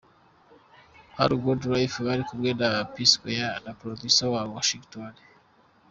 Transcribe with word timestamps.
Hano 1.17 1.33
Good 1.43 1.61
Life 1.73 1.97
bari 2.07 2.23
kumwe 2.29 2.49
na 2.59 2.69
P 2.93 2.95
Sqaure 3.11 3.59
na 3.65 3.71
Producer 3.79 4.27
wabo 4.33 4.51
Washington. 4.57 5.13